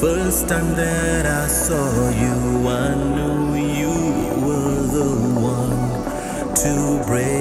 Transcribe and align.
first 0.00 0.48
time 0.48 0.74
that 0.76 1.26
I 1.26 1.48
saw 1.48 2.10
you, 2.10 2.68
I 2.68 2.94
knew 2.94 3.56
you 3.56 3.90
were 4.46 4.82
the 4.98 5.10
one 5.42 6.04
to 6.54 7.02
break 7.04 7.38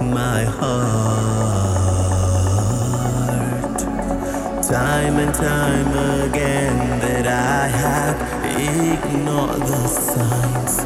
my 0.00 0.42
heart. 0.42 1.70
Time 4.68 5.16
and 5.18 5.34
time 5.34 5.92
again, 6.24 6.98
that 7.00 7.26
I 7.28 7.68
had 7.68 8.16
ignored 8.58 9.60
the 9.60 9.86
signs 9.86 10.78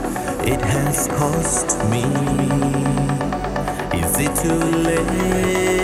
it 0.47 0.61
has 0.61 1.09
cost 1.09 1.79
me. 1.89 2.05
Is 3.99 4.15
it 4.19 4.35
too 4.43 4.61
late? 4.83 5.84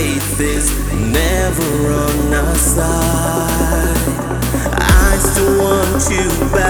faith 0.00 0.40
is 0.40 0.66
never 1.12 1.92
on 1.92 2.32
our 2.32 2.54
side. 2.54 3.98
I 4.80 5.18
still 5.18 5.58
want 5.62 6.02
you 6.10 6.26
back. 6.56 6.69